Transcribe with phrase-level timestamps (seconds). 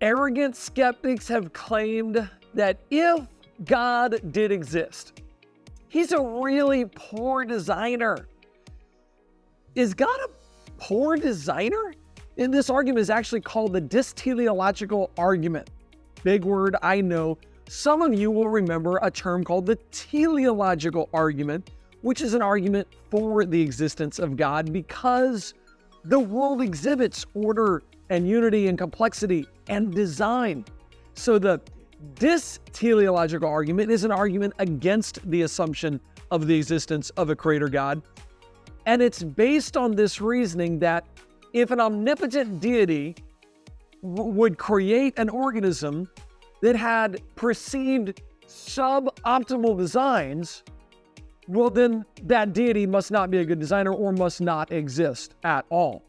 [0.00, 3.26] Arrogant skeptics have claimed that if
[3.64, 5.22] God did exist,
[5.88, 8.28] he's a really poor designer.
[9.74, 10.28] Is God a
[10.78, 11.94] poor designer?
[12.36, 15.68] And this argument is actually called the dysteleological argument.
[16.22, 17.36] Big word, I know.
[17.68, 21.70] Some of you will remember a term called the teleological argument,
[22.02, 25.54] which is an argument for the existence of God because
[26.04, 30.64] the world exhibits order and unity and complexity and design.
[31.14, 31.60] So the
[32.14, 36.00] dysteleological argument is an argument against the assumption
[36.30, 38.02] of the existence of a creator God.
[38.86, 41.06] And it's based on this reasoning that
[41.52, 43.16] if an omnipotent deity
[44.02, 46.08] w- would create an organism
[46.62, 50.62] that had perceived suboptimal designs,
[51.46, 55.64] well, then that deity must not be a good designer or must not exist at
[55.70, 56.02] all.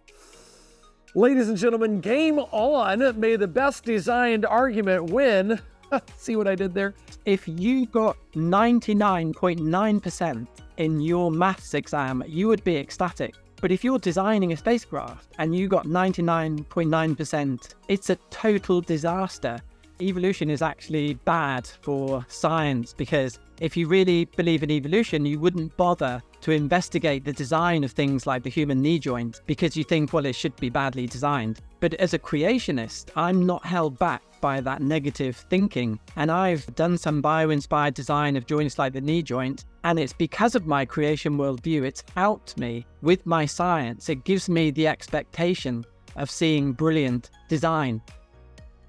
[1.15, 3.19] Ladies and gentlemen, game on.
[3.19, 5.59] May the best designed argument win.
[6.17, 6.93] See what I did there?
[7.25, 13.33] If you got 99.9% in your maths exam, you would be ecstatic.
[13.59, 19.59] But if you're designing a spacecraft and you got 99.9%, it's a total disaster.
[19.99, 25.75] Evolution is actually bad for science because if you really believe in evolution, you wouldn't
[25.75, 30.13] bother to investigate the design of things like the human knee joint because you think,
[30.13, 31.59] well, it should be badly designed.
[31.79, 35.99] But as a creationist, I'm not held back by that negative thinking.
[36.15, 39.65] And I've done some bio inspired design of joints like the knee joint.
[39.83, 44.09] And it's because of my creation worldview, it's helped me with my science.
[44.09, 48.01] It gives me the expectation of seeing brilliant design.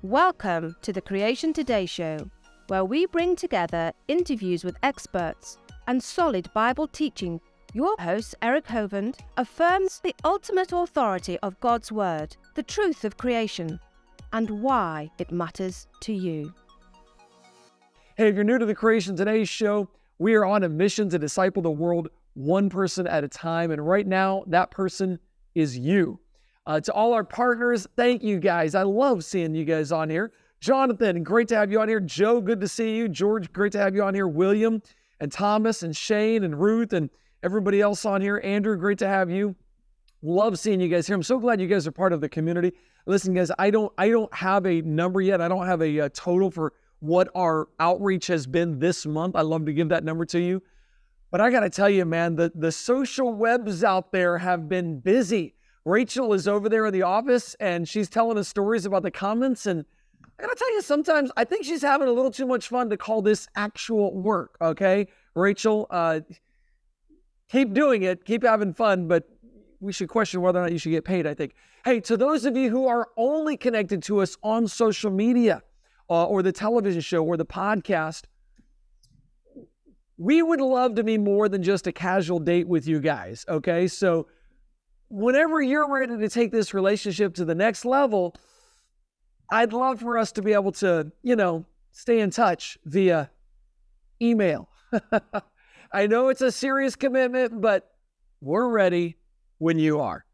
[0.03, 2.31] Welcome to the Creation Today Show,
[2.69, 7.41] where we bring together interviews with experts and solid Bible teaching.
[7.73, 13.79] Your host, Eric Hovind, affirms the ultimate authority of God's Word, the truth of creation,
[14.33, 16.53] and why it matters to you.
[18.17, 21.19] Hey, if you're new to the Creation Today show, we are on a mission to
[21.19, 23.71] disciple the world one person at a time.
[23.71, 25.19] And right now, that person
[25.55, 26.21] is you.
[26.67, 28.75] Uh, to all our partners, thank you guys.
[28.75, 30.33] I love seeing you guys on here.
[30.61, 32.01] Jonathan, great to have you on here.
[32.01, 33.09] Joe, good to see you.
[33.09, 34.29] George, great to have you on here.
[34.29, 34.83] William
[35.21, 37.11] and Thomas and Shane and Ruth and
[37.43, 38.41] everybody else on here.
[38.43, 39.55] Andrew, great to have you.
[40.23, 41.17] Love seeing you guys here.
[41.17, 42.73] I'm so glad you guys are part of the community.
[43.07, 45.41] Listen, guys, I don't I don't have a number yet.
[45.41, 49.35] I don't have a, a total for what our outreach has been this month.
[49.37, 50.63] I love to give that number to you.
[51.31, 54.99] But I got to tell you, man, the, the social webs out there have been
[54.99, 55.55] busy.
[55.85, 59.65] Rachel is over there in the office and she's telling us stories about the comments.
[59.67, 59.85] And
[60.41, 62.97] I gotta tell you, sometimes I think she's having a little too much fun to
[62.97, 64.57] call this actual work.
[64.63, 66.21] Okay, Rachel, uh,
[67.51, 69.25] keep doing it, keep having fun, but
[69.81, 71.27] we should question whether or not you should get paid.
[71.27, 71.55] I think.
[71.85, 75.63] Hey, to those of you who are only connected to us on social media
[76.09, 78.23] uh, or the television show or the podcast,
[80.17, 83.45] we would love to be more than just a casual date with you guys.
[83.47, 84.27] Okay, so
[85.11, 88.35] whenever you're ready to take this relationship to the next level,
[89.51, 93.31] I'd love for us to be able to, you know, stay in touch via
[94.23, 94.69] email.
[95.93, 97.95] I know it's a serious commitment, but
[98.41, 99.17] we're ready
[99.59, 100.25] when you are.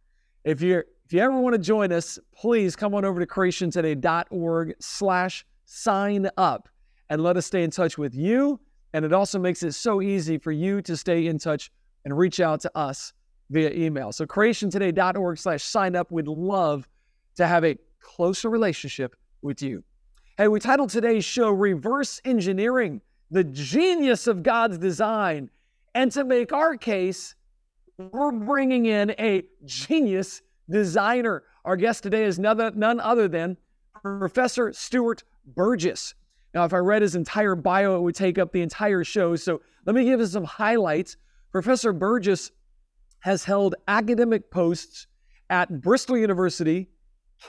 [0.44, 4.74] If you're if you ever want to join us, please come on over to creationtoday.org
[4.80, 6.68] slash sign up
[7.08, 8.58] and let us stay in touch with you.
[8.92, 11.70] And it also makes it so easy for you to stay in touch
[12.04, 13.12] and reach out to us
[13.50, 14.10] via email.
[14.10, 16.10] So creationtoday.org slash sign up.
[16.10, 16.88] We'd love
[17.36, 17.76] to have a
[18.06, 19.82] closer relationship with you.
[20.38, 23.00] Hey, we titled today's show Reverse Engineering,
[23.32, 25.50] the Genius of God's Design.
[25.94, 27.34] And to make our case,
[27.98, 31.42] we're bringing in a genius designer.
[31.64, 33.56] Our guest today is none, other than
[34.02, 36.14] Professor Stuart Burgess.
[36.54, 39.34] Now, if I read his entire bio, it would take up the entire show.
[39.34, 41.16] So let me give you some highlights.
[41.50, 42.52] Professor Burgess
[43.20, 45.08] has held academic posts
[45.50, 46.88] at Bristol University,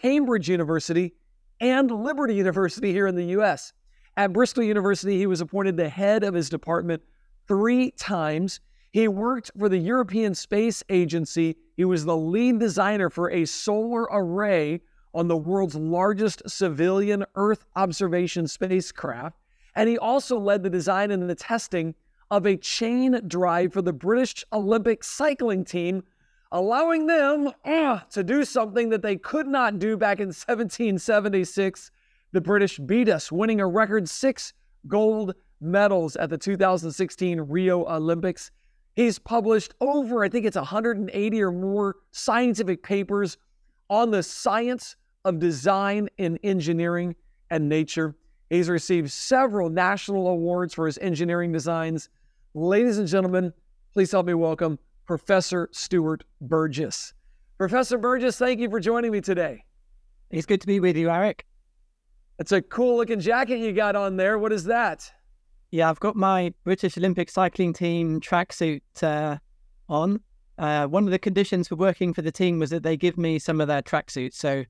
[0.02, 1.14] Cambridge University,
[1.60, 3.74] and Liberty University here in the US.
[4.16, 7.02] At Bristol University, he was appointed the head of his department
[7.48, 8.60] three times.
[8.92, 11.56] He worked for the European Space Agency.
[11.76, 14.82] He was the lead designer for a solar array
[15.14, 19.38] on the world's largest civilian Earth observation spacecraft.
[19.76, 21.96] And he also led the design and the testing
[22.30, 26.04] of a chain drive for the British Olympic cycling team,
[26.52, 31.92] allowing them uh, to do something that they could not do back in 1776.
[32.32, 34.54] The British beat us, winning a record six
[34.88, 38.52] gold medals at the 2016 Rio Olympics.
[38.96, 43.38] He's published over, I think it's 180 or more scientific papers
[43.90, 47.16] on the science of design in engineering
[47.50, 48.16] and nature.
[48.50, 52.10] He's received several national awards for his engineering designs.
[52.54, 53.54] Ladies and gentlemen,
[53.94, 57.14] please help me welcome Professor Stuart Burgess.
[57.58, 59.64] Professor Burgess, thank you for joining me today.
[60.30, 61.46] It's good to be with you, Eric.
[62.38, 64.38] It's a cool looking jacket you got on there.
[64.38, 65.12] What is that?
[65.72, 69.38] Yeah, I've got my British Olympic cycling team tracksuit uh,
[69.90, 70.20] on.
[70.58, 73.40] Uh, one of the conditions for working for the team was that they give me
[73.40, 74.66] some of their tracksuits, so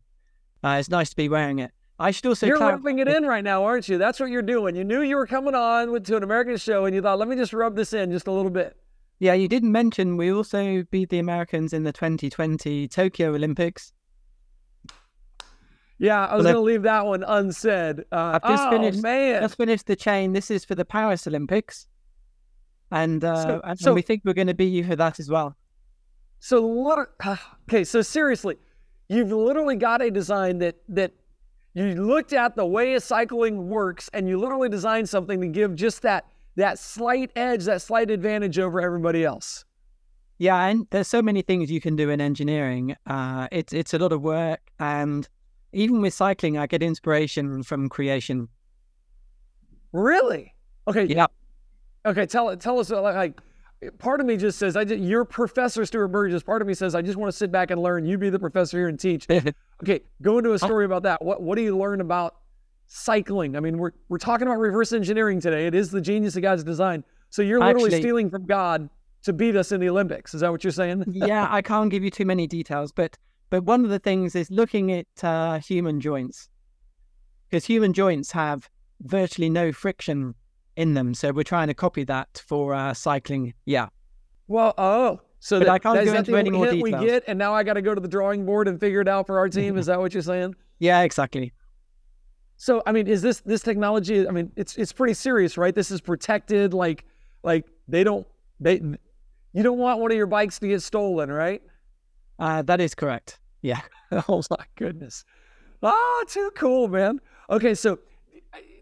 [0.64, 1.72] uh, it's nice to be wearing it.
[2.00, 3.98] I should also you're clarify- rubbing it in right now, aren't you?
[3.98, 4.76] That's what you're doing.
[4.76, 7.28] You knew you were coming on with, to an American show, and you thought, "Let
[7.28, 8.78] me just rub this in just a little bit."
[9.20, 13.92] Yeah, you didn't mention we also beat the Americans in the 2020 Tokyo Olympics.
[16.00, 18.02] Yeah, I was Well, going to leave that one unsaid.
[18.12, 19.42] Uh, I've just oh, finished- man.
[19.42, 20.34] Just finished the chain.
[20.34, 21.88] This is for the Paris Olympics,
[22.92, 25.30] and uh, So- and so- we think we're going to beat you for that as
[25.30, 25.56] well.
[26.40, 27.10] So, lit-
[27.68, 28.58] okay, so seriously,
[29.10, 31.14] you've literally got a design that that
[31.74, 36.04] you looked at the way cycling works, and you literally designed something to give just
[36.04, 39.64] that that slight edge, that slight advantage over everybody else.
[40.40, 42.96] Yeah, and there's so many things you can do in engineering.
[43.08, 45.28] Uh, it's it's a lot of work, and
[45.72, 48.50] even with cycling, I get inspiration from creation.
[49.94, 50.54] Really?
[50.88, 51.06] Okay.
[51.06, 51.28] Yeah.
[52.06, 52.26] Okay.
[52.26, 53.40] Tell tell us like.
[54.00, 56.96] Part of me just says, "I just, you're Professor Stuart Burgess." Part of me says,
[56.96, 58.08] "I just want to sit back and learn.
[58.08, 59.28] You be the professor here and teach."
[59.84, 61.24] Okay, go into a story about that.
[61.24, 62.38] What what do you learn about
[62.88, 63.56] cycling?
[63.56, 65.68] I mean, we're we're talking about reverse engineering today.
[65.68, 67.04] It is the genius of God's design.
[67.30, 68.90] So you're literally Actually- stealing from God
[69.24, 70.34] to beat us in the Olympics.
[70.34, 71.04] Is that what you're saying?
[71.12, 73.18] yeah, I can't give you too many details, but
[73.50, 76.50] but one of the things is looking at uh, human joints
[77.50, 78.70] because human joints have
[79.02, 80.34] virtually no friction
[80.76, 81.14] in them.
[81.14, 83.54] So we're trying to copy that for uh, cycling.
[83.66, 83.88] Yeah,
[84.48, 87.06] Well, oh, so But that, I can't that- go into any more hint we details.
[87.06, 89.28] get, and now I got to go to the drawing board and figure it out
[89.28, 89.78] for our team.
[89.78, 90.56] is that what you're saying?
[90.80, 91.54] yeah, exactly.
[92.58, 94.28] So, I mean, is this this technology?
[94.28, 95.74] I mean, it's it's pretty serious, right?
[95.74, 96.74] This is protected.
[96.74, 97.06] Like
[97.44, 98.28] like they don't
[98.60, 98.82] they
[99.54, 101.62] you don't want one of your bikes to get stolen, right?
[102.40, 103.40] Uh, that is correct.
[103.62, 103.82] Yeah.
[104.28, 105.24] oh my goodness.
[105.84, 107.22] Ah, too cool, man.
[107.50, 108.00] Okay, so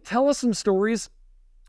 [0.05, 1.09] tell us some stories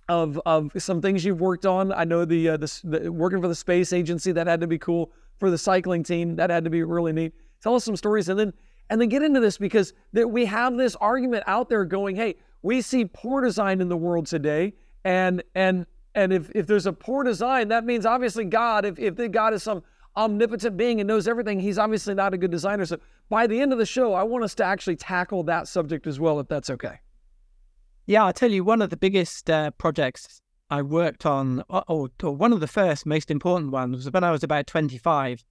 [0.08, 1.92] of of some things you've worked on.
[1.92, 4.78] I know the uh, the, the working for the space agency that had to be
[4.78, 5.12] cool.
[5.38, 7.34] For the cycling team, that had to be really neat.
[7.60, 8.54] Tell us some stories, and then
[8.90, 12.36] and then get into this because that we have this argument out there going, hey,
[12.62, 14.74] we see poor design in the world today,
[15.04, 18.84] and and and if if there's a poor design, that means obviously God.
[18.84, 19.82] If if God is some
[20.16, 22.86] omnipotent being and knows everything, he's obviously not a good designer.
[22.86, 22.98] So
[23.28, 26.18] by the end of the show, I want us to actually tackle that subject as
[26.18, 27.00] well, if that's okay.
[28.06, 30.40] Yeah, I'll tell you one of the biggest uh, projects
[30.70, 34.24] I worked on, or, or, or one of the first most important ones, was when
[34.24, 35.44] I was about 25.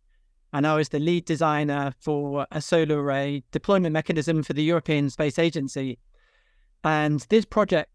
[0.53, 5.09] And I was the lead designer for a solar array deployment mechanism for the European
[5.09, 5.99] Space Agency.
[6.83, 7.89] And this project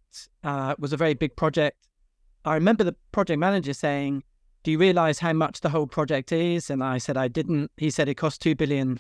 [0.45, 1.77] uh, was a very big project.
[2.45, 4.25] I remember the project manager saying,
[4.63, 6.71] Do you realize how much the whole project is?
[6.71, 7.71] And I said, I didn't.
[7.77, 8.99] He said, It cost $2 billion.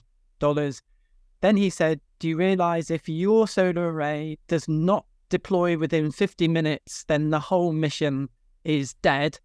[1.40, 6.48] Then he said, Do you realize if your solar array does not deploy within 50
[6.48, 8.28] minutes, then the whole mission
[8.64, 9.38] is dead?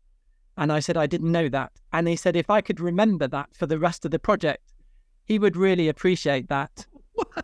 [0.57, 1.71] And I said, I didn't know that.
[1.91, 4.73] And he said, if I could remember that for the rest of the project,
[5.25, 6.85] he would really appreciate that.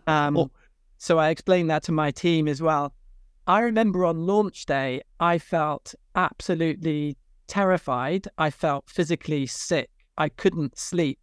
[0.06, 0.52] Um,
[0.98, 2.94] so I explained that to my team as well.
[3.48, 7.16] I remember on launch day, I felt absolutely
[7.48, 8.28] terrified.
[8.38, 9.90] I felt physically sick.
[10.18, 11.20] I couldn't sleep.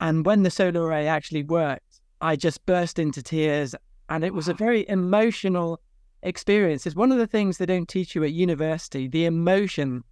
[0.00, 3.74] And when the solar array actually worked, I just burst into tears.
[4.08, 5.80] And it was a very emotional
[6.22, 6.86] experience.
[6.86, 10.04] It's one of the things they don't teach you at university the emotion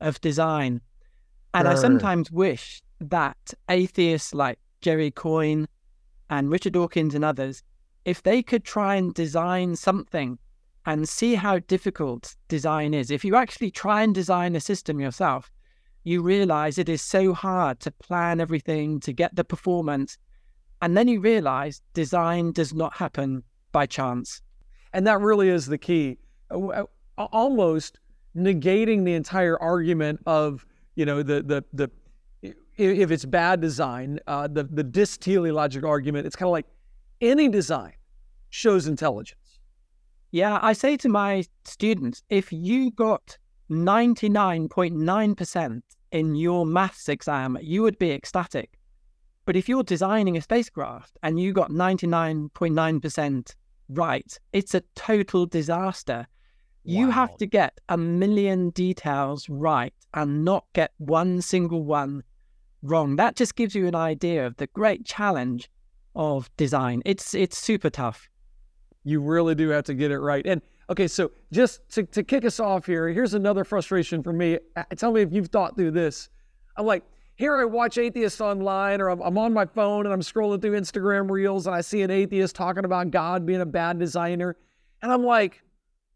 [0.00, 0.80] of design.
[1.54, 5.66] And I sometimes wish that atheists like Jerry Coyne
[6.28, 7.62] and Richard Dawkins and others,
[8.04, 10.38] if they could try and design something
[10.84, 15.50] and see how difficult design is, if you actually try and design a system yourself,
[16.04, 20.18] you realize it is so hard to plan everything, to get the performance.
[20.82, 24.40] And then you realize design does not happen by chance.
[24.92, 26.18] And that really is the key.
[26.50, 26.84] Uh, uh,
[27.32, 27.98] Almost
[28.36, 31.90] negating the entire argument of, you know, the the the
[32.76, 36.26] if it's bad design, uh, the the dis-teleologic argument.
[36.26, 36.66] It's kind of like
[37.20, 37.94] any design
[38.50, 39.58] shows intelligence.
[40.30, 43.38] Yeah, I say to my students, if you got
[43.70, 48.78] 99.9% in your maths exam, you would be ecstatic.
[49.44, 53.54] But if you're designing a spacecraft and you got 99.9%
[53.88, 56.26] right, it's a total disaster.
[56.86, 62.22] You have to get a million details right and not get one single one
[62.82, 63.16] wrong.
[63.16, 65.70] That just gives you an idea of the great challenge
[66.14, 67.02] of design.
[67.04, 68.28] It's it's super tough.
[69.04, 70.44] You really do have to get it right.
[70.46, 74.58] And okay, so just to, to kick us off here, here's another frustration for me.
[74.76, 76.28] Uh, tell me if you've thought through this.
[76.76, 77.04] I'm like,
[77.36, 80.78] here I watch atheists online, or I'm, I'm on my phone and I'm scrolling through
[80.78, 84.56] Instagram reels and I see an atheist talking about God being a bad designer.
[85.02, 85.62] And I'm like,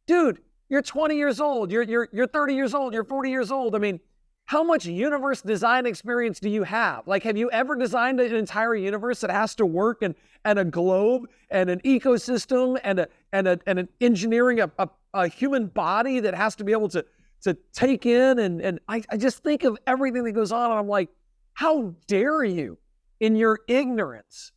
[0.07, 3.75] dude, you're 20 years old, you're, you're, you're 30 years old, you're 40 years old.
[3.75, 4.01] I mean,
[4.47, 7.07] how much universe design experience do you have?
[7.07, 10.65] Like, have you ever designed an entire universe that has to work and, and a
[10.65, 15.67] globe and an ecosystem and a and a and an engineering a, a, a human
[15.67, 17.05] body that has to be able to
[17.43, 20.81] to take in and and I, I just think of everything that goes on and
[20.81, 21.11] I'm like,
[21.53, 22.79] how dare you
[23.21, 24.51] in your ignorance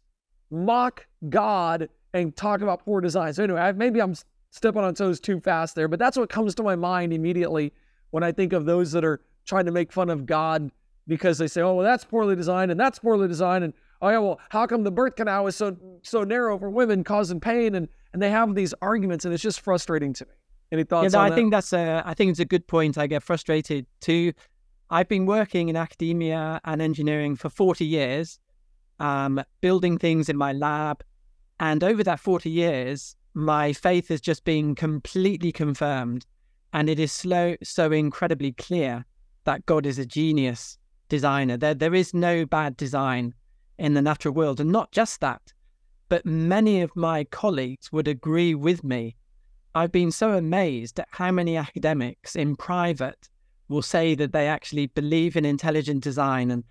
[0.50, 3.34] mock God and talk about poor design.
[3.34, 4.16] So anyway, I, maybe I'm
[4.54, 7.74] stepping on toes too fast there, but that's what comes to my mind immediately
[8.12, 10.72] when I think of those that are trying to make fun of God
[11.08, 13.64] because they say, oh, well, that's poorly designed and that's poorly designed.
[13.64, 17.04] And oh, yeah, well, how come the birth canal is so so narrow for women
[17.04, 17.74] causing pain?
[17.74, 20.32] And and they have these arguments and it's just frustrating to me.
[20.72, 21.36] Any thoughts yeah, no, I that?
[21.36, 22.98] think that's a, I think it's a good point.
[22.98, 24.34] I get frustrated too.
[24.92, 28.40] I've been working in academia and engineering for 40 years,
[29.00, 31.04] um, building things in my lab.
[31.60, 36.26] And over that 40 years, my faith has just been completely confirmed.
[36.74, 39.06] And it is slow, so incredibly clear
[39.44, 40.78] that God is a genius
[41.10, 41.58] designer.
[41.58, 43.34] There, there is no bad design
[43.78, 44.60] in the natural world.
[44.60, 45.54] And not just that,
[46.10, 49.16] but many of my colleagues would agree with me.
[49.76, 53.30] I've been so amazed at how many academics in private
[53.68, 56.64] will say that they actually believe in intelligent design and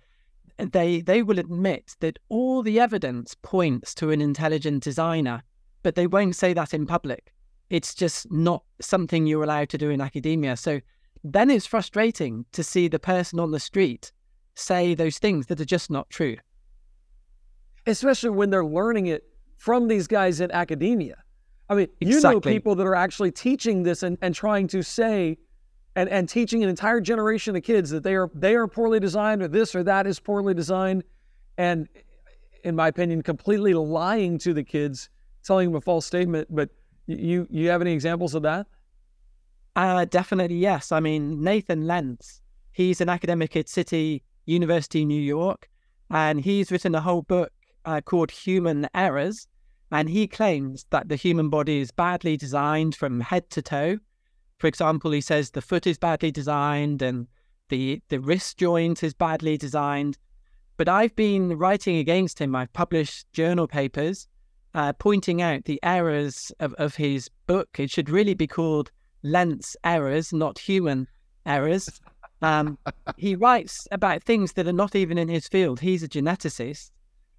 [0.57, 5.43] they they will admit that all the evidence points to an intelligent designer,
[5.83, 7.33] but they won't say that in public.
[7.69, 10.57] It's just not something you're allowed to do in academia.
[10.57, 10.81] So
[11.23, 14.11] then it's frustrating to see the person on the street
[14.55, 16.37] say those things that are just not true.
[17.85, 19.23] Especially when they're learning it
[19.57, 21.23] from these guys in academia.
[21.69, 25.37] I mean, you know people that are actually teaching this and, and trying to say
[25.95, 29.41] and, and teaching an entire generation of kids that they are they are poorly designed
[29.41, 31.03] or this or that is poorly designed
[31.57, 31.87] and
[32.63, 35.09] in my opinion completely lying to the kids
[35.43, 36.69] telling them a false statement but
[37.07, 38.65] you you have any examples of that
[39.75, 40.91] uh, definitely, yes.
[40.91, 45.67] I mean, Nathan Lents, he's an academic at City University, New York,
[46.11, 47.51] and he's written a whole book
[47.85, 49.47] uh, called Human Errors.
[49.91, 53.99] And he claims that the human body is badly designed from head to toe.
[54.57, 57.27] For example, he says the foot is badly designed and
[57.69, 60.17] the, the wrist joint is badly designed.
[60.77, 62.55] But I've been writing against him.
[62.55, 64.27] I've published journal papers
[64.73, 67.79] uh, pointing out the errors of, of his book.
[67.79, 68.91] It should really be called
[69.23, 71.07] Lents errors, not human
[71.45, 72.01] errors.
[72.41, 72.77] Um,
[73.17, 75.79] he writes about things that are not even in his field.
[75.79, 76.91] He's a geneticist.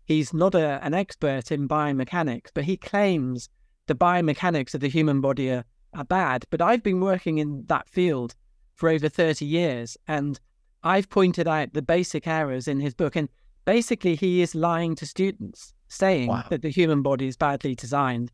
[0.07, 3.49] He's not a, an expert in biomechanics, but he claims
[3.87, 5.65] the biomechanics of the human body are,
[5.95, 6.45] are bad.
[6.51, 8.35] But I've been working in that field
[8.75, 10.39] for over 30 years, and
[10.83, 13.17] I've pointed out the basic errors in his book.
[13.17, 13.29] And
[13.65, 16.45] basically, he is lying to students, saying wow.
[16.51, 18.31] that the human body is badly designed.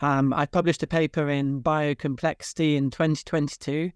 [0.00, 3.92] Um, I published a paper in Biocomplexity in 2022,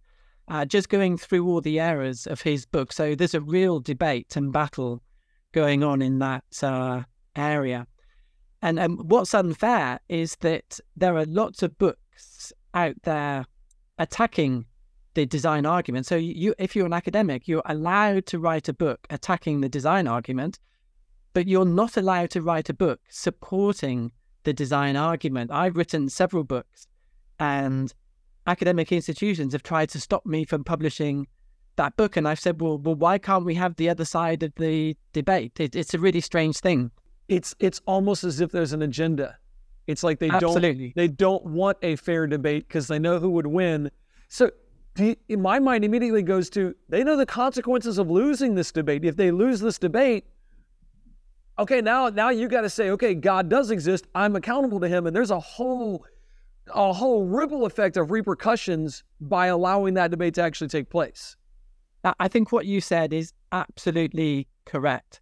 [0.49, 2.92] uh, just going through all the errors of his book.
[2.92, 5.02] So there's a real debate and battle
[5.52, 7.02] going on in that uh,
[7.35, 7.87] area.
[8.62, 13.45] And um, what's unfair is that there are lots of books out there
[13.99, 14.66] attacking
[15.16, 16.06] the design argument.
[16.06, 20.06] So you, if you're an academic, you're allowed to write a book attacking the design
[20.06, 20.58] argument,
[21.32, 24.12] but you're not allowed to write a book supporting
[24.44, 25.50] the design argument.
[25.50, 26.87] I've written several books,
[27.40, 27.92] and
[28.46, 31.26] academic institutions have tried to stop me from publishing
[31.76, 32.18] that book.
[32.18, 35.58] And I've said, well, well, why can't we have the other side of the debate?
[35.58, 36.90] It, it's a really strange thing.
[37.28, 39.38] It's it's almost as if there's an agenda.
[39.87, 40.88] It's like they Absolutely.
[40.88, 43.90] don't they don't want a fair debate because they know who would win.
[44.28, 44.50] So
[44.99, 49.05] in my mind immediately goes to they know the consequences of losing this debate.
[49.05, 50.25] If they lose this debate,
[51.59, 54.07] okay, now now you got to say, okay, God does exist.
[54.15, 56.05] I'm accountable to Him, and there's a whole
[56.75, 61.37] a whole ripple effect of repercussions by allowing that debate to actually take place.
[62.21, 65.21] I think what you said is absolutely correct.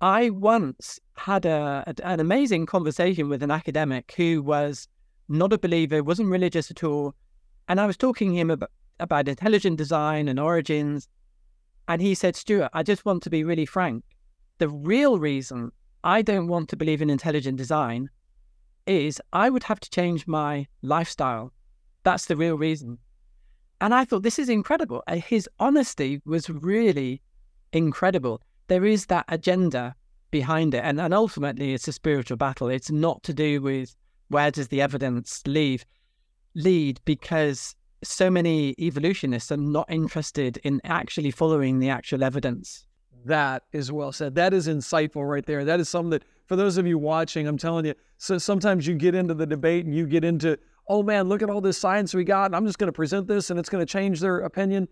[0.00, 4.88] I once had a, an amazing conversation with an academic who was
[5.28, 7.14] not a believer, wasn't religious at all,
[7.68, 11.08] and I was talking to him about, about intelligent design and origins,
[11.88, 14.04] and he said, "Stuart, I just want to be really frank.
[14.58, 15.72] The real reason
[16.02, 18.08] I don't want to believe in intelligent design
[18.86, 21.52] is I would have to change my lifestyle.
[22.04, 22.98] That's the real reason.
[23.80, 25.02] And I thought, this is incredible.
[25.06, 27.20] Uh, his honesty was really
[27.72, 28.40] incredible.
[28.68, 29.94] There is that agenda
[30.30, 30.82] behind it.
[30.84, 32.68] And, and ultimately, it's a spiritual battle.
[32.68, 33.94] It's not to do with
[34.28, 35.84] where does the evidence leave,
[36.54, 37.74] lead, because
[38.06, 42.86] so many evolutionists are not interested in actually following the actual evidence.
[43.24, 44.34] That is well said.
[44.36, 45.64] That is insightful right there.
[45.64, 48.94] That is something that, for those of you watching, I'm telling you, so sometimes you
[48.94, 50.56] get into the debate and you get into,
[50.88, 53.26] oh man, look at all this science we got, and I'm just going to present
[53.26, 54.86] this and it's going to change their opinion.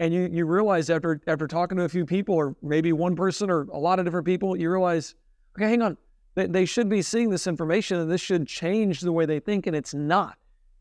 [0.00, 3.50] And you, you realize after after talking to a few people, or maybe one person
[3.50, 5.14] or a lot of different people, you realize,
[5.56, 5.96] okay, hang on,
[6.34, 9.66] they, they should be seeing this information and this should change the way they think,
[9.66, 10.36] and it's not.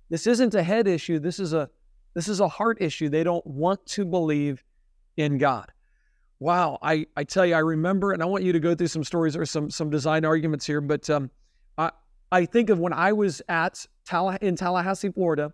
[0.10, 1.20] This isn't a head issue.
[1.20, 1.70] This is a
[2.18, 3.10] this is a heart issue.
[3.10, 4.64] They don't want to believe
[5.18, 5.72] in God.
[6.40, 9.04] Wow, I, I tell you, I remember, and I want you to go through some
[9.04, 11.30] stories or some some design arguments here, but um,
[11.78, 11.92] I
[12.32, 15.54] I think of when I was at Talla- in Tallahassee, Florida,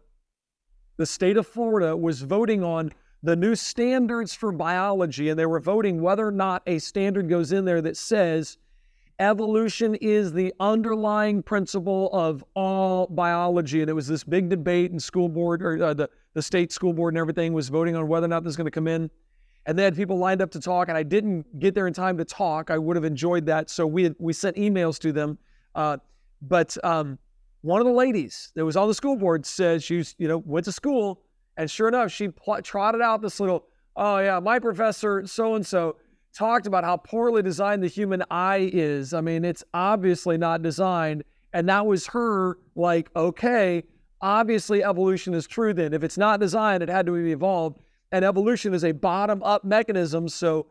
[0.95, 2.93] the state of Florida was voting on
[3.23, 7.51] the new standards for biology, and they were voting whether or not a standard goes
[7.51, 8.57] in there that says
[9.23, 13.81] evolution is the underlying principle of all biology.
[13.81, 16.93] And it was this big debate, and school board or uh, the, the state school
[16.93, 19.09] board and everything was voting on whether or not this is going to come in.
[19.65, 22.17] And they had people lined up to talk, and I didn't get there in time
[22.17, 22.69] to talk.
[22.69, 23.69] I would have enjoyed that.
[23.69, 25.37] So we had, we sent emails to them.
[25.73, 25.97] Uh,
[26.41, 27.17] but um,
[27.61, 30.65] one of the ladies that was on the school board said she you know went
[30.65, 31.21] to school,
[31.55, 33.65] and sure enough, she pl- trotted out this little,
[33.95, 35.95] oh yeah, my professor so and so
[36.33, 39.13] talked about how poorly designed the human eye is.
[39.13, 41.23] I mean, it's obviously not designed.
[41.53, 43.83] And that was her like, okay,
[44.21, 45.93] obviously evolution is true then.
[45.93, 47.79] If it's not designed, it had to be evolved.
[48.11, 50.27] And evolution is a bottom up mechanism.
[50.27, 50.67] So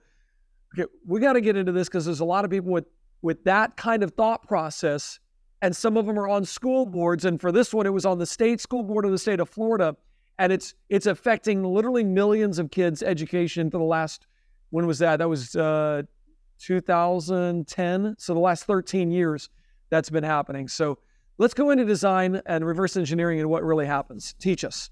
[0.75, 2.87] okay, we got to get into this because there's a lot of people with,
[3.23, 5.21] with that kind of thought process.
[5.61, 7.25] And some of them are on school boards.
[7.25, 9.49] And for this one, it was on the state school board of the state of
[9.49, 9.97] Florida.
[10.41, 14.27] And it's it's affecting literally millions of kids' education for the last
[14.73, 15.19] when was that?
[15.19, 16.03] That was uh,
[16.59, 18.15] 2010.
[18.19, 19.51] So the last 13 years
[19.91, 20.67] that's been happening.
[20.67, 20.99] So
[21.37, 24.35] let's go into design and reverse engineering and what really happens.
[24.41, 24.91] Teach us.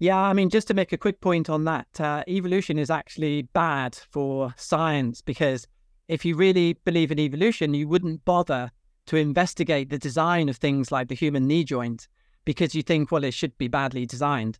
[0.00, 3.42] Yeah, I mean, just to make a quick point on that, uh, evolution is actually
[3.42, 5.68] bad for science because
[6.08, 8.72] if you really believe in evolution, you wouldn't bother
[9.06, 12.08] to investigate the design of things like the human knee joint
[12.44, 14.58] because you think, well, it should be badly designed.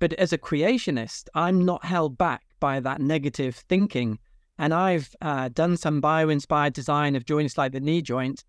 [0.00, 4.18] But as a creationist, I'm not held back by that negative thinking.
[4.58, 8.44] And I've uh, done some bio inspired design of joints like the knee joint.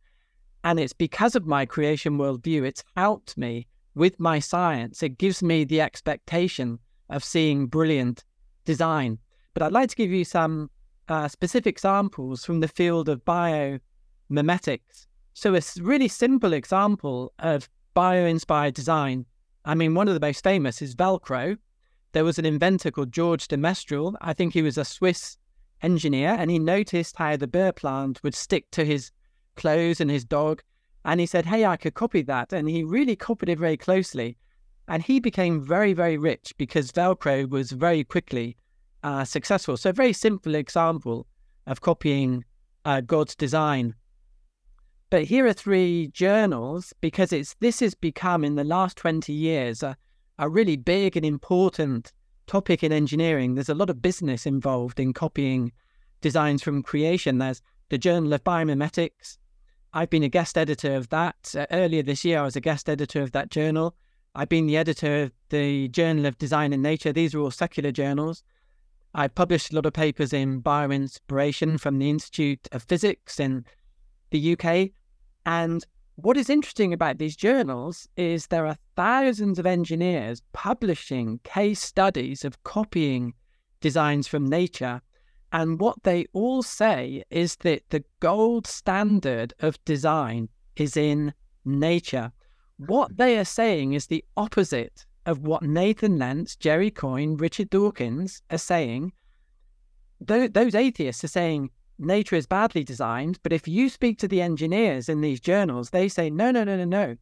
[0.64, 5.04] And it's because of my creation worldview, it's helped me with my science.
[5.04, 8.24] It gives me the expectation of seeing brilliant
[8.66, 9.20] design.
[9.54, 10.70] But I'd like to give you some
[11.10, 15.08] uh, specific examples from the field of biomimetics.
[15.34, 19.26] So, a really simple example of bio inspired design.
[19.66, 21.58] I mean, one of the most famous is Velcro,
[22.14, 24.18] there was an inventor called George de Mestral.
[24.22, 25.38] I think he was a Swiss
[25.82, 29.12] engineer, and he noticed how the bear plant would stick to his
[29.56, 30.62] clothes and his dog.
[31.06, 32.54] And he said, Hey, I could copy that.
[32.54, 34.38] And he really copied it very closely.
[34.88, 38.58] And he became very, very rich because Velcro was very quickly
[39.04, 39.78] uh, successful.
[39.78, 41.28] So, a very simple example
[41.66, 42.44] of copying
[42.84, 43.96] uh, God's design.
[45.12, 49.84] But here are three journals because it's this has become in the last 20 years
[49.84, 49.98] a,
[50.40, 52.14] a really big and important
[52.48, 53.54] topic in engineering.
[53.54, 55.74] There's a lot of business involved in copying
[56.22, 57.40] designs from creation.
[57.40, 59.38] There's the Journal of Biomimetics.
[59.94, 61.56] I've been a guest editor of that.
[61.58, 63.98] Uh, earlier this year, I was a guest editor of that journal.
[64.34, 67.12] I've been the editor of the Journal of Design and Nature.
[67.12, 68.44] These are all secular journals.
[69.14, 73.66] I published a lot of papers in bioinspiration from the Institute of Physics in
[74.30, 74.92] the UK.
[75.46, 81.82] And what is interesting about these journals is there are thousands of engineers publishing case
[81.82, 83.34] studies of copying
[83.80, 85.02] designs from nature.
[85.52, 91.34] And what they all say is that the gold standard of design is in
[91.66, 92.32] nature.
[92.78, 98.42] What they are saying is the opposite of what Nathan Lents, Jerry Coyne, Richard Dawkins
[98.50, 99.14] are saying.
[100.20, 103.40] Those atheists are saying nature is badly designed.
[103.44, 106.78] But if you speak to the engineers in these journals, they say, no, no, no,
[106.78, 107.18] no, no.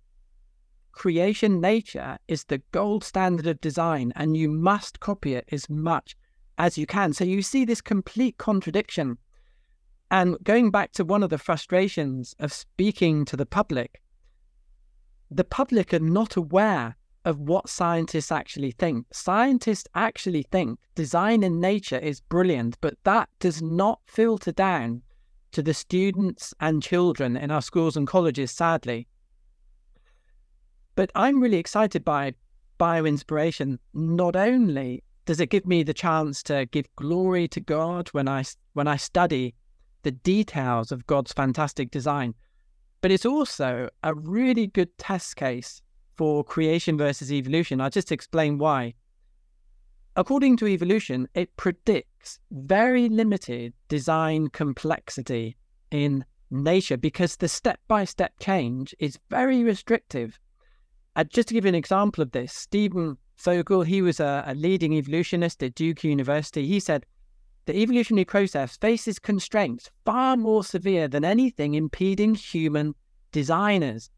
[0.91, 6.15] Creation nature is the gold standard of design, and you must copy it as much
[6.57, 7.13] as you can.
[7.13, 9.17] So you see this complete contradiction.
[10.11, 14.01] And going back to one of the frustrations of speaking to the public,
[15.31, 19.05] the public are not aware of what scientists actually think.
[19.11, 25.01] Scientists actually think design in nature is brilliant, but that does not filter down
[25.51, 29.07] to the students and children in our schools and colleges, sadly.
[30.95, 32.33] But I'm really excited by
[32.79, 33.79] bioinspiration.
[33.93, 38.43] Not only does it give me the chance to give glory to God when I
[38.73, 39.53] when I study
[40.03, 42.33] the details of God's fantastic design.
[43.01, 45.81] But it's also a really good test case
[46.19, 47.79] for creation versus evolution.
[47.79, 48.93] I'll just explain why.
[50.17, 55.55] According to evolution, it predicts very limited design complexity
[55.91, 60.37] in nature because the step by step change is very restrictive.
[61.15, 64.53] Uh, just to give you an example of this, Steven Vogel, he was a, a
[64.55, 66.67] leading evolutionist at Duke University.
[66.67, 67.05] He said,
[67.65, 72.93] the evolutionary process faces constraints far more severe than anything impeding human
[73.31, 74.09] designers.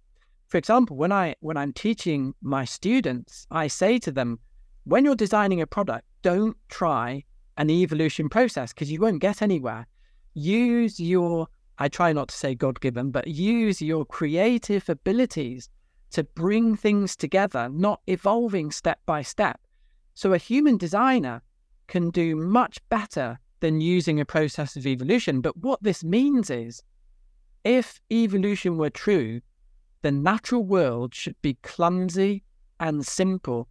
[0.52, 4.38] For example, when I when I'm teaching my students, I say to them,
[4.84, 7.24] when you're designing a product, don't try
[7.56, 9.88] an evolution process because you won't get anywhere.
[10.34, 15.70] Use your I try not to say God given, but use your creative abilities
[16.10, 19.58] to bring things together, not evolving step by step.
[20.16, 21.42] So a human designer
[21.88, 25.40] can do much better than using a process of evolution.
[25.40, 26.84] But what this means is
[27.64, 29.40] if evolution were true,
[30.02, 32.44] the natural world should be clumsy
[32.80, 33.68] and simple.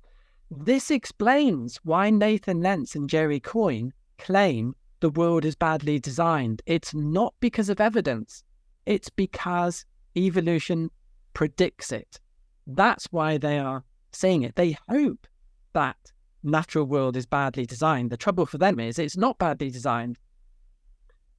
[0.51, 6.62] This explains why Nathan Lents and Jerry Coyne claim the world is badly designed.
[6.66, 8.43] It's not because of evidence,
[8.87, 9.85] it's because
[10.16, 10.90] evolution
[11.35, 12.21] predicts it.
[12.66, 14.57] That's why they are saying it.
[14.57, 15.27] They hope
[15.73, 15.97] that
[16.43, 18.11] natural world is badly designed.
[18.11, 20.19] The trouble for them is it's not badly designed.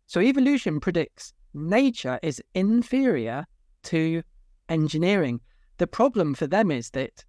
[0.08, 3.45] So evolution predicts nature is inferior
[3.84, 4.23] to
[4.71, 5.41] engineering.
[5.77, 7.25] The problem for them is that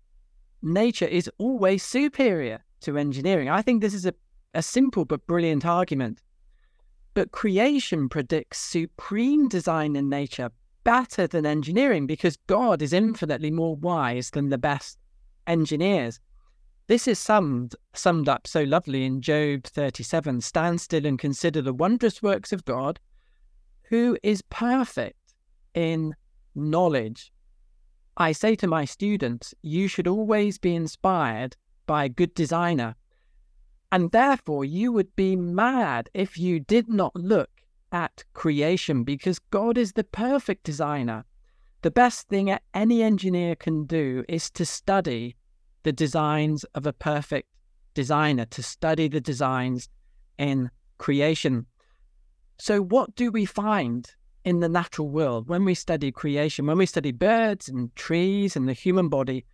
[0.62, 3.48] nature is always superior to engineering.
[3.48, 4.14] I think this is a,
[4.54, 6.22] a simple but brilliant argument.
[7.14, 10.50] But creation predicts supreme design in nature
[10.84, 14.98] better than engineering because God is infinitely more wise than the best
[15.46, 16.20] engineers.
[16.86, 21.72] This is summed, summed up so lovely in Job 37 Stand still and consider the
[21.72, 22.98] wondrous works of God,
[23.84, 25.34] who is perfect
[25.74, 26.14] in
[26.54, 27.32] knowledge.
[28.16, 32.94] I say to my students, you should always be inspired by a good designer.
[33.90, 37.50] And therefore, you would be mad if you did not look
[37.90, 41.24] at creation because God is the perfect designer.
[41.82, 45.36] The best thing any engineer can do is to study
[45.82, 47.48] the designs of a perfect
[47.94, 49.88] designer, to study the designs
[50.38, 51.66] in creation.
[52.58, 54.10] So, what do we find
[54.44, 58.68] in the natural world when we study creation, when we study birds and trees and
[58.68, 59.44] the human body?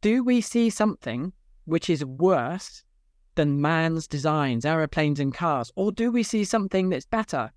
[0.00, 1.32] Do we see something
[1.64, 2.82] which is worse
[3.34, 5.70] than man's designs, aeroplanes and cars?
[5.76, 7.50] Or do we see something that's better?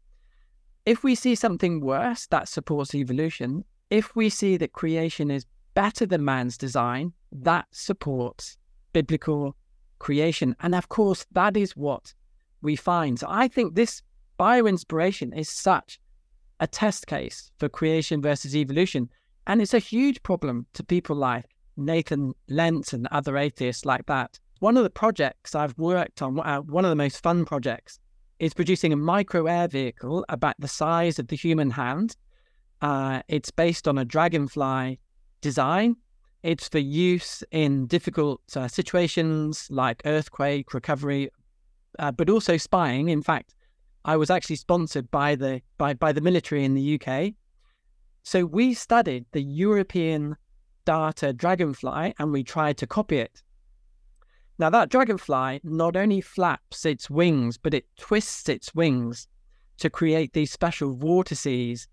[0.86, 3.66] If we see something worse, that supports evolution.
[3.90, 8.58] If we see that creation is better than man's design, that supports
[8.94, 9.56] biblical
[10.00, 10.56] creation.
[10.60, 12.14] And of course, that is what
[12.62, 13.20] we find.
[13.20, 14.02] So I think this
[14.40, 16.00] bioinspiration is such
[16.60, 19.10] a test case for creation versus evolution.
[19.48, 21.46] And it's a huge problem to people like
[21.78, 24.40] Nathan Lents and other atheists like that.
[24.60, 28.00] One of the projects I've worked on, uh, one of the most fun projects,
[28.40, 32.16] is producing a micro air vehicle about the size of the human hand.
[32.82, 35.00] Uh, it's based on a dragonfly
[35.42, 35.96] design.
[36.44, 41.30] It's for use in difficult uh, situations like earthquake recovery,
[41.98, 43.10] uh, but also spying.
[43.10, 43.56] In fact,
[44.06, 47.34] I was actually sponsored by the by, by the military in the UK.
[48.24, 50.38] So we studied the European
[50.86, 53.42] darter dragonfly and we tried to copy it.
[54.58, 59.28] Now, that dragonfly not only flaps its wings, but it twists its wings
[59.80, 61.88] to create these special vortices.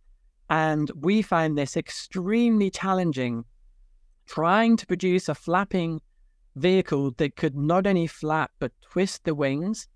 [0.48, 3.44] And we found this extremely challenging,
[4.26, 6.00] trying to produce a flapping
[6.54, 9.88] vehicle that could not only flap but twist the wings.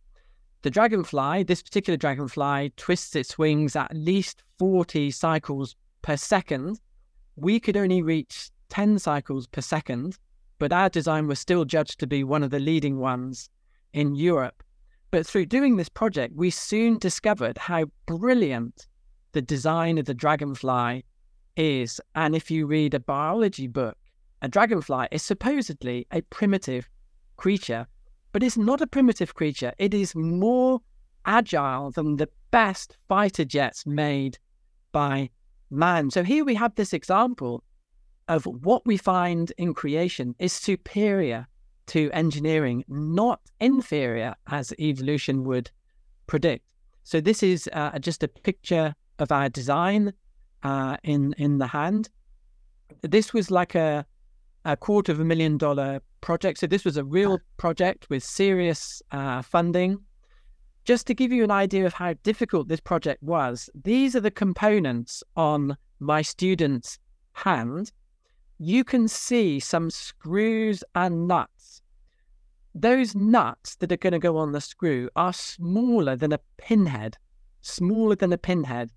[0.67, 6.81] The dragonfly, this particular dragonfly, twists its wings at least 40 cycles per second.
[7.37, 10.19] We could only reach 10 cycles per second
[10.59, 13.51] but our design was still judged to be one of the leading ones
[13.93, 14.63] in Europe.
[15.11, 18.87] But through doing this project, we soon discovered how brilliant
[19.33, 21.05] the design of the dragonfly
[21.57, 22.01] is.
[22.15, 23.97] And if you read a biology book,
[24.43, 26.89] a dragonfly is supposedly a primitive
[27.37, 27.87] creature,
[28.37, 29.73] but it's not a primitive creature.
[29.79, 30.83] It is more
[31.25, 34.37] agile than the best fighter jets made
[34.93, 35.31] by
[35.71, 36.11] man.
[36.11, 37.65] So here we have this example
[38.29, 41.49] of what we find in creation is superior
[41.87, 45.71] to engineering, not inferior as evolution would
[46.27, 46.67] predict.
[47.05, 50.13] So this is uh, just a picture of our design
[50.63, 52.11] uh, in in the hand.
[53.01, 54.05] This was like a
[54.67, 56.59] a quarter of a million dollar project.
[56.59, 60.01] So this was a real project with serious uh, funding.
[60.85, 64.31] just to give you an idea of how difficult this project was, these are the
[64.31, 66.99] components on my student's
[67.33, 67.93] hand.
[68.59, 71.83] You can see some screws and nuts.
[72.75, 77.17] Those nuts that are going to go on the screw are smaller than a pinhead,
[77.63, 78.91] smaller than a pinhead.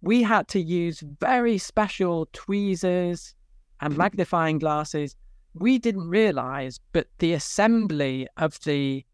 [0.00, 3.33] We had to use very special tweezers
[3.80, 5.16] and magnifying glasses.
[5.54, 9.04] We didn't realize, but the assembly of the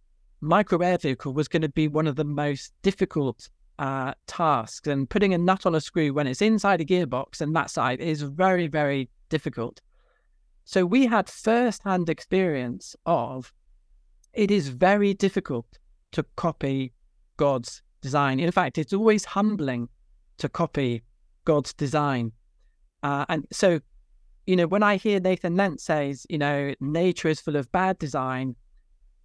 [0.41, 4.87] micro air vehicle was going to be one of the most difficult uh, tasks.
[4.89, 8.01] And putting a nut on a screw when it's inside a gearbox and that side
[8.01, 9.81] is very, very difficult.
[10.65, 13.53] So we had first hand experience of
[14.33, 15.67] it is very difficult
[16.13, 16.93] to copy
[17.37, 18.41] God's design.
[18.41, 19.89] In fact, it's always humbling
[20.39, 21.03] to copy
[21.45, 22.33] God's design.
[23.03, 23.81] Uh, and so,
[24.51, 28.01] you know, when I hear Nathan Lent says, you know, nature is full of bad
[28.01, 28.57] design,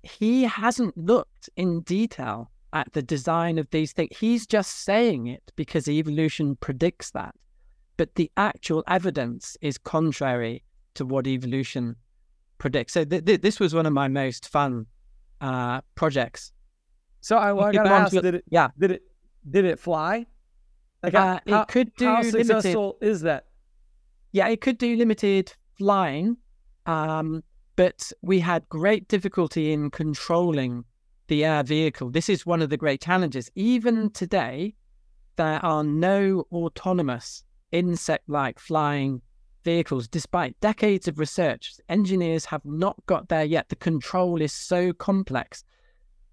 [0.03, 4.15] he hasn't looked in detail at the design of these things.
[4.19, 7.33] He's just saying it because evolution predicts that.
[7.97, 11.95] But the actual evidence is contrary to what evolution
[12.59, 12.93] predicts.
[12.93, 14.85] So th- th- this was one of my most fun
[15.41, 16.51] uh, projects.
[17.21, 18.43] So I, well, I gotta ask, did it?
[18.51, 19.01] Yeah, did it?
[19.49, 20.27] Did it fly?
[21.01, 23.45] Like uh, how, it could do how limited, successful is that?
[24.36, 26.36] Yeah, it could do limited flying.
[26.86, 27.41] Um,
[27.78, 30.84] but we had great difficulty in controlling
[31.28, 32.10] the air vehicle.
[32.10, 33.50] This is one of the great challenges.
[33.56, 34.76] Even today,
[35.38, 39.21] there are no autonomous insect like flying
[39.63, 40.06] vehicles.
[40.06, 43.69] Despite decades of research, engineers have not got there yet.
[43.69, 45.63] The control is so complex.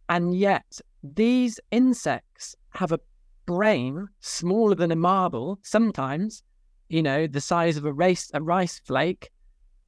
[0.09, 2.99] And yet, these insects have a
[3.47, 6.43] brain smaller than a marble, sometimes,
[6.93, 9.31] you know, the size of a, race, a rice flake,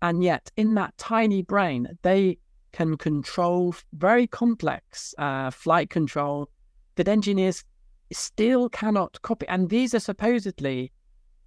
[0.01, 2.39] and yet, in that tiny brain, they
[2.73, 6.49] can control very complex uh, flight control
[6.97, 7.63] that engineers
[8.11, 9.47] still cannot copy.
[9.49, 10.93] And these are supposedly,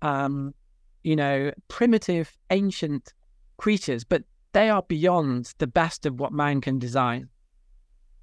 [0.01, 0.53] um,
[1.03, 3.13] you know, primitive, ancient
[3.57, 7.29] creatures, but they are beyond the best of what man can design.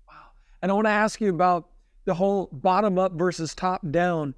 [0.09, 0.15] Wow.
[0.63, 1.69] And I want to ask you about
[2.05, 4.35] the whole bottom up versus top down.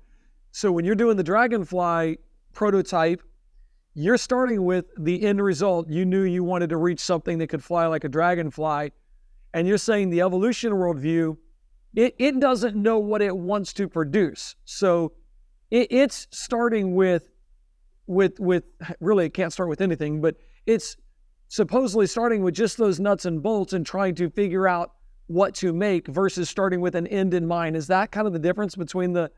[0.52, 2.18] So when you're doing the Dragonfly
[2.56, 3.22] prototype,
[3.94, 5.88] you're starting with the end result.
[5.88, 8.90] You knew you wanted to reach something that could fly like a dragonfly.
[9.54, 11.36] And you're saying the evolution worldview,
[11.94, 14.56] it, it doesn't know what it wants to produce.
[14.64, 15.12] So
[15.70, 17.28] it, it's starting with,
[18.06, 18.64] with, with
[19.00, 20.96] really, it can't start with anything, but it's
[21.48, 24.92] supposedly starting with just those nuts and bolts and trying to figure out
[25.28, 27.76] what to make versus starting with an end in mind.
[27.76, 29.30] Is that kind of the difference between the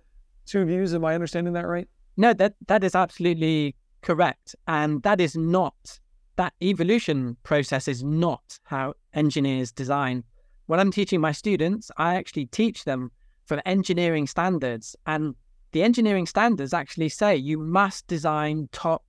[0.46, 0.94] two views?
[0.94, 1.88] Am I understanding that right?
[2.18, 4.57] No, that that is absolutely correct.
[4.66, 6.00] And that is not,
[6.35, 10.24] that evolution process is not how engineers design.
[10.66, 13.12] When I'm teaching my students, I actually teach them
[13.46, 14.96] from engineering standards.
[15.07, 15.37] And
[15.70, 19.04] the engineering standards actually say you must design top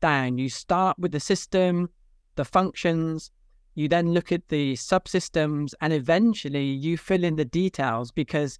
[0.00, 0.38] down.
[0.38, 1.90] You start with the system,
[2.36, 3.30] the functions,
[3.74, 8.58] you then look at the subsystems, and eventually you fill in the details because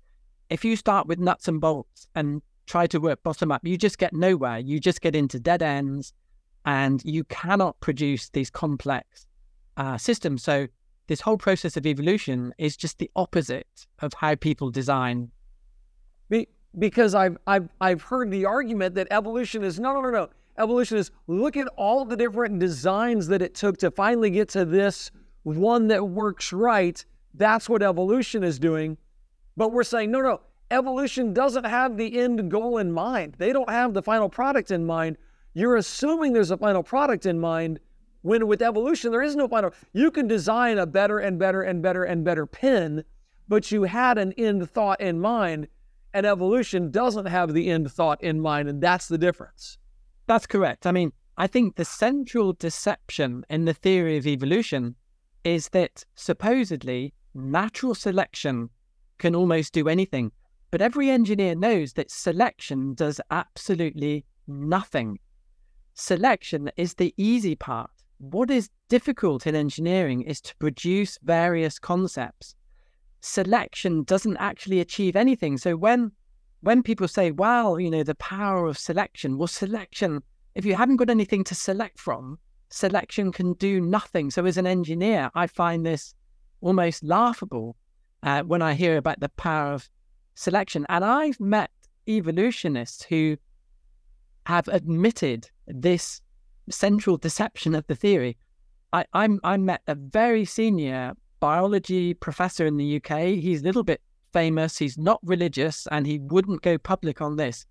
[0.51, 3.99] if you start with nuts and bolts and try to work bottom up, you just
[3.99, 4.59] get nowhere.
[4.59, 6.13] You just get into dead ends
[6.65, 9.27] and you cannot produce these complex
[9.77, 10.43] uh, systems.
[10.43, 10.69] So,
[11.07, 15.31] this whole process of evolution is just the opposite of how people design.
[16.29, 20.29] Be- because I've, I've, I've heard the argument that evolution is no, no, no, no.
[20.59, 24.67] Evolution is look at all the different designs that it took to finally get to
[24.67, 25.11] this
[25.45, 27.03] one that works right.
[27.33, 28.99] That's what evolution is doing.
[29.57, 33.35] But we're saying, no, no, evolution doesn't have the end goal in mind.
[33.39, 35.17] They don't have the final product in mind.
[35.55, 37.81] You're assuming there's a final product in mind
[38.23, 39.73] when with evolution there is no final.
[39.93, 43.05] You can design a better and better and better and better pen,
[43.49, 45.69] but you had an end thought in mind,
[46.13, 49.79] and evolution doesn't have the end thought in mind, and that's the difference.
[50.27, 50.87] That's correct.
[50.87, 54.97] I mean, I think the central deception in the theory of evolution
[55.45, 58.71] is that supposedly natural selection
[59.19, 60.33] can almost do anything.
[60.71, 65.19] But every engineer knows that selection does absolutely nothing.
[65.95, 67.91] Selection is the easy part.
[68.19, 72.55] What is difficult in engineering is to produce various concepts.
[73.21, 75.59] Selection doesn't actually achieve anything.
[75.59, 76.13] So when
[76.61, 80.23] when people say, well, you know, the power of selection, well, selection,
[80.57, 84.31] if you haven't got anything to select from, selection can do nothing.
[84.31, 86.15] So as an engineer, I find this
[86.61, 87.77] almost laughable
[88.25, 89.89] uh, when I hear about the power of
[90.39, 90.87] selection.
[90.89, 91.71] And I've met
[92.09, 93.37] evolutionists who
[94.47, 96.21] have admitted this
[96.71, 98.37] central deception of the theory.
[98.93, 103.21] I, I'm, I met a very senior biology professor in the UK.
[103.21, 104.01] He's a little bit
[104.33, 107.67] famous, he's not religious, and he wouldn't go public on this.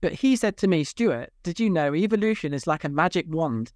[0.00, 3.72] But he said to me, Stuart, did you know evolution is like a magic wand?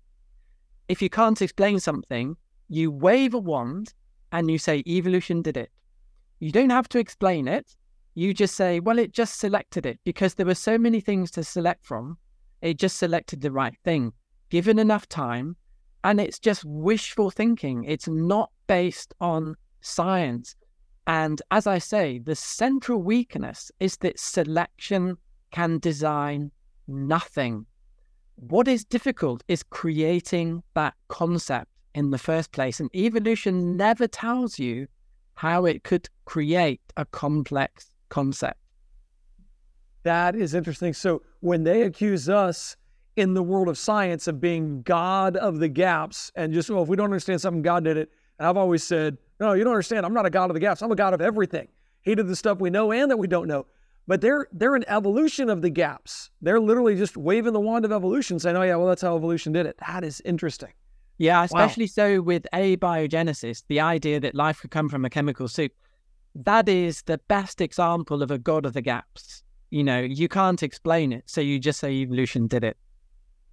[0.88, 2.36] If you can't explain something,
[2.68, 3.94] you wave a wand
[4.32, 5.70] and you say, evolution did it.
[6.40, 7.76] You don't have to explain it.
[8.18, 11.44] You just say, well, it just selected it because there were so many things to
[11.44, 12.16] select from.
[12.62, 14.14] It just selected the right thing.
[14.48, 15.54] Given enough time,
[16.02, 17.84] and it's just wishful thinking.
[17.84, 20.56] It's not based on science.
[21.06, 25.18] And as I say, the central weakness is that selection
[25.50, 26.50] can design
[26.88, 27.66] nothing.
[28.36, 32.80] What is difficult is creating that concept in the first place.
[32.80, 34.86] And evolution never tells you
[35.34, 38.58] how it could create a complex concept.
[40.02, 40.92] That is interesting.
[40.92, 42.76] So when they accuse us
[43.16, 46.88] in the world of science of being God of the gaps and just, well, if
[46.88, 48.10] we don't understand something, God did it.
[48.38, 50.06] And I've always said, no, you don't understand.
[50.06, 50.82] I'm not a God of the gaps.
[50.82, 51.68] I'm a God of everything.
[52.02, 53.66] He did the stuff we know and that we don't know.
[54.06, 56.30] But they're they're an evolution of the gaps.
[56.40, 59.52] They're literally just waving the wand of evolution, saying, "Oh yeah, well that's how evolution
[59.52, 60.72] did it." That is interesting.
[61.18, 61.94] Yeah, especially wow.
[61.94, 65.72] so with abiogenesis, the idea that life could come from a chemical soup.
[66.44, 69.42] That is the best example of a god of the gaps.
[69.70, 72.76] You know, you can't explain it, so you just say evolution did it.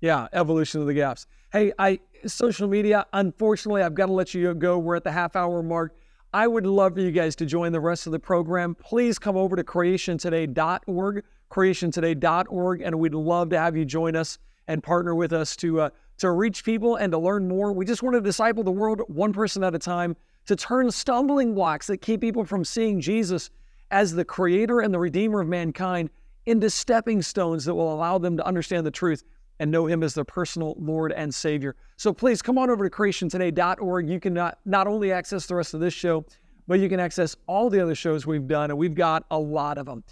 [0.02, 1.26] Yeah, evolution of the gaps.
[1.54, 3.06] Hey, I social media.
[3.14, 4.78] Unfortunately, I've got to let you go.
[4.78, 5.96] We're at the half hour mark.
[6.34, 8.76] I would love for you guys to join the rest of the program.
[8.76, 14.84] Please come over to creationtoday.org, creationtoday.org, and we'd love to have you join us and
[14.84, 17.72] partner with us to uh, to reach people and to learn more.
[17.72, 21.54] We just want to disciple the world one person at a time to turn stumbling
[21.54, 23.50] blocks that keep people from seeing Jesus
[23.92, 26.10] as the creator and the redeemer of mankind
[26.46, 29.24] into stepping stones that will allow them to understand the truth
[29.60, 31.76] and know Him as their personal Lord and Savior.
[31.98, 34.10] So please come on over to creationtoday.org.
[34.10, 36.26] You can not, not only access the rest of this show,
[36.68, 39.78] but you can access all the other shows we've done, and we've got a lot
[39.78, 40.04] of them.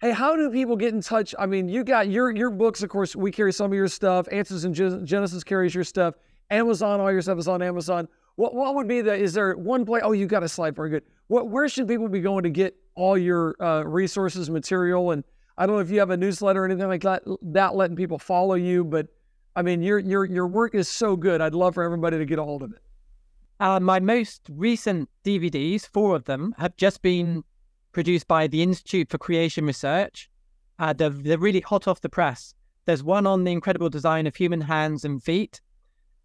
[0.00, 1.34] Hey, how do people get in touch?
[1.38, 3.14] I mean, you got your your books, of course.
[3.14, 4.26] We carry some of your stuff.
[4.32, 6.14] Answers in Genesis carries your stuff.
[6.50, 8.08] Amazon, all your stuff is on Amazon.
[8.36, 9.14] What what would be the?
[9.14, 10.02] Is there one place?
[10.04, 10.74] Oh, you got a slide.
[10.74, 11.04] Very good.
[11.28, 15.24] What where should people be going to get all your uh, resources, material, and
[15.58, 18.18] I don't know if you have a newsletter or anything like that, that letting people
[18.18, 19.06] follow you, but
[19.54, 21.40] I mean, your your your work is so good.
[21.40, 22.78] I'd love for everybody to get a hold of it.
[23.60, 27.44] Uh, my most recent DVDs, four of them, have just been
[27.92, 30.28] produced by the Institute for Creation Research.
[30.78, 32.54] Uh, they're, they're really hot off the press.
[32.86, 35.60] There's one on the incredible design of human hands and feet.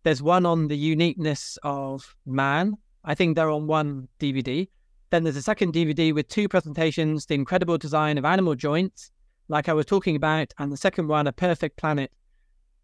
[0.03, 2.77] There's one on the uniqueness of man.
[3.03, 4.67] I think they're on one DVD.
[5.09, 9.11] Then there's a second DVD with two presentations the incredible design of animal joints
[9.47, 12.11] like I was talking about, and the second one, A Perfect Planet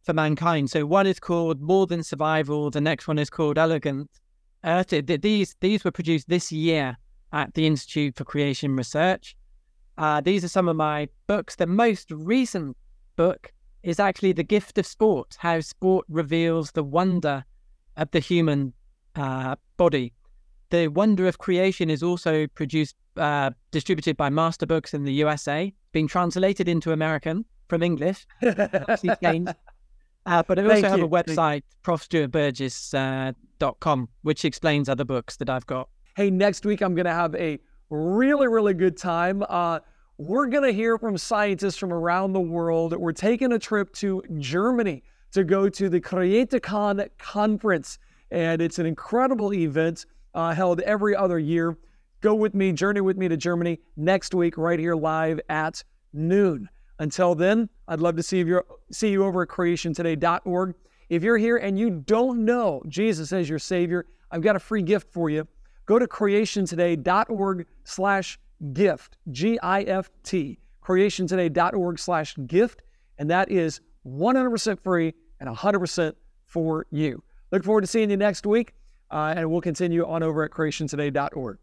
[0.03, 0.69] for Mankind.
[0.69, 4.09] So one is called More Than Survival, the next one is called Elegant
[4.63, 4.89] Earth.
[4.89, 6.97] These, these were produced this year
[7.33, 9.35] at the Institute for Creation Research.
[9.97, 11.55] Uh, these are some of my books.
[11.55, 12.77] The most recent
[13.15, 13.51] book
[13.83, 17.43] is actually The Gift of Sport How Sport Reveals the Wonder
[17.97, 18.73] of the Human
[19.15, 20.13] uh, Body.
[20.69, 25.73] The Wonder of Creation is also produced, uh, distributed by Master Books in the USA,
[25.91, 28.25] being translated into American from English.
[29.21, 29.53] changed.
[30.25, 31.05] Uh, but I also Thank have you.
[31.05, 35.89] a website, profstuartburgess.com, uh, which explains other books that I've got.
[36.15, 39.43] Hey, next week I'm going to have a really, really good time.
[39.49, 39.79] Uh,
[40.17, 42.95] we're going to hear from scientists from around the world.
[42.95, 47.97] We're taking a trip to Germany to go to the CreateCon conference,
[48.29, 51.77] and it's an incredible event uh, held every other year.
[52.21, 56.69] Go with me, journey with me to Germany next week, right here live at noon.
[56.99, 60.75] Until then, I'd love to see you, see you over at creationtoday.org.
[61.09, 64.83] If you're here and you don't know Jesus as your Savior, I've got a free
[64.83, 65.47] gift for you.
[65.85, 68.39] Go to creationtoday.org slash
[68.73, 72.83] gift, G-I-F-T, creationtoday.org slash gift,
[73.17, 76.13] and that is 100% free and 100%
[76.45, 77.23] for you.
[77.51, 78.73] Look forward to seeing you next week,
[79.11, 81.57] uh, and we'll continue on over at creationtoday.org.